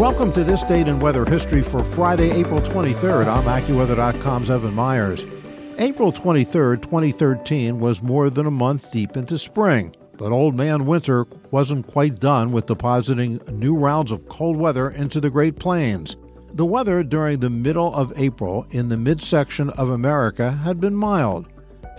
[0.00, 3.26] Welcome to this date in weather history for Friday, April 23rd.
[3.26, 5.22] I'm AccuWeather.com's Evan Myers.
[5.76, 11.26] April 23, 2013 was more than a month deep into spring, but Old Man Winter
[11.50, 16.16] wasn't quite done with depositing new rounds of cold weather into the Great Plains.
[16.54, 21.46] The weather during the middle of April in the midsection of America had been mild.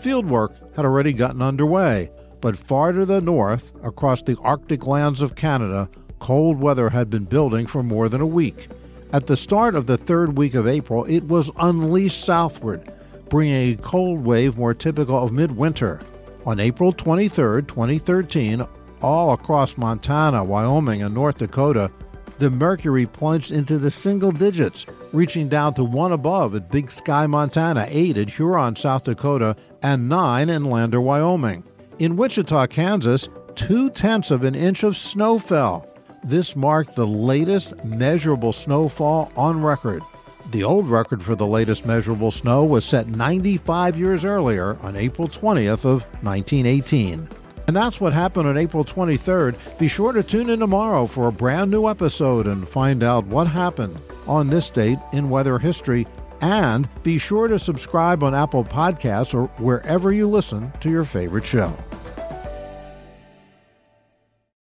[0.00, 5.34] Fieldwork had already gotten underway, but far to the north, across the Arctic lands of
[5.34, 5.90] Canada,
[6.20, 8.68] cold weather had been building for more than a week.
[9.12, 12.92] At the start of the third week of April, it was unleashed southward,
[13.28, 15.98] bringing a cold wave more typical of midwinter.
[16.46, 18.64] On April 23, 2013,
[19.02, 21.90] all across Montana, Wyoming, and North Dakota,
[22.38, 27.26] the mercury plunged into the single digits, reaching down to one above at Big Sky,
[27.26, 31.64] Montana, 8 at Huron, South Dakota, and 9 in Lander, Wyoming.
[31.98, 35.86] In Wichita, Kansas, two tenths of an inch of snow fell.
[36.22, 40.02] This marked the latest measurable snowfall on record.
[40.50, 45.28] The old record for the latest measurable snow was set 95 years earlier on April
[45.28, 47.26] 20th of 1918.
[47.66, 49.56] And that's what happened on April 23rd.
[49.78, 53.46] Be sure to tune in tomorrow for a brand new episode and find out what
[53.46, 56.06] happened on this date in weather history.
[56.42, 61.46] And be sure to subscribe on Apple Podcasts or wherever you listen to your favorite
[61.46, 61.76] show.